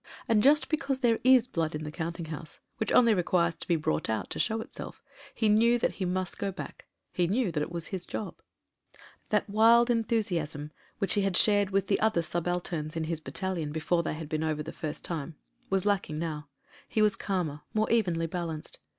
And 0.27 0.41
just 0.41 0.67
because 0.67 1.01
there 1.01 1.19
is 1.23 1.45
blood 1.45 1.75
in 1.75 1.83
the 1.83 1.91
counting 1.91 2.25
house, 2.25 2.59
which 2.77 2.91
only 2.91 3.13
requires 3.13 3.53
to 3.57 3.67
be 3.67 3.75
brought 3.75 4.09
out 4.09 4.31
to 4.31 4.39
show 4.39 4.59
itself, 4.59 4.99
he 5.35 5.47
knew 5.47 5.77
that 5.77 5.91
he 6.01 6.05
must 6.05 6.39
go 6.39 6.51
back— 6.51 6.87
he 7.13 7.27
knew 7.27 7.51
that 7.51 7.61
it 7.61 7.71
was 7.71 7.85
his 7.93 8.07
job....•• 8.07 8.41
Thf^t 9.37 9.47
wild 9.47 9.91
enthusiasm 9.91 10.71
which 10.97 11.13
he 11.13 11.21
had 11.21 11.37
shared 11.37 11.69
with 11.69 11.85
254 11.85 11.93
MEN, 11.93 12.01
WOMEN 12.43 12.49
AND 12.49 12.63
GUNS 12.63 12.63
other 12.63 12.63
subalterns 12.63 12.95
in 12.95 13.03
his 13.03 13.19
battalion 13.21 13.71
before 13.71 14.01
they 14.01 14.15
had 14.15 14.27
been 14.27 14.43
over 14.43 14.63
the 14.63 14.71
first 14.73 15.05
time 15.05 15.35
was 15.69 15.85
lacking 15.85 16.17
now; 16.17 16.47
he 16.87 17.03
was 17.03 17.15
calmer— 17.15 17.61
more 17.75 17.91
evenly 17.91 18.25
balanced. 18.25 18.79